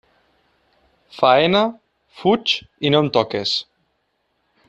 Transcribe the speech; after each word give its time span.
Faena, 1.17 1.61
fuig 2.21 2.57
i 2.89 2.93
no 2.95 3.05
em 3.07 3.13
toques. 3.19 3.53